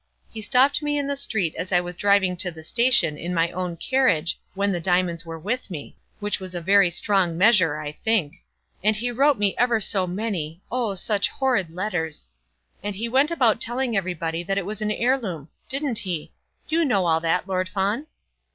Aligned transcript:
He 0.31 0.41
stopped 0.41 0.81
me 0.81 0.97
in 0.97 1.05
the 1.05 1.15
street 1.15 1.53
as 1.59 1.71
I 1.71 1.79
was 1.79 1.95
driving 1.95 2.35
to 2.37 2.49
the 2.49 2.63
station 2.63 3.19
in 3.19 3.35
my 3.35 3.51
own 3.51 3.77
carriage, 3.77 4.39
when 4.55 4.71
the 4.71 4.81
diamonds 4.81 5.27
were 5.27 5.37
with 5.37 5.69
me; 5.69 5.95
which 6.19 6.39
was 6.39 6.55
a 6.55 6.59
very 6.59 6.89
strong 6.89 7.37
measure, 7.37 7.77
I 7.77 7.91
think. 7.91 8.37
And 8.83 8.95
he 8.95 9.11
wrote 9.11 9.37
me 9.37 9.55
ever 9.59 9.79
so 9.79 10.07
many, 10.07 10.59
oh, 10.71 10.95
such 10.95 11.29
horrid 11.29 11.69
letters. 11.69 12.27
And 12.81 12.95
he 12.95 13.07
went 13.07 13.29
about 13.29 13.61
telling 13.61 13.95
everybody 13.95 14.41
that 14.41 14.57
it 14.57 14.65
was 14.65 14.81
an 14.81 14.89
heirloom; 14.89 15.49
didn't 15.69 15.99
he? 15.99 16.31
You 16.67 16.83
know 16.83 17.05
all 17.05 17.19
that, 17.19 17.47
Lord 17.47 17.69
Fawn?" 17.69 18.07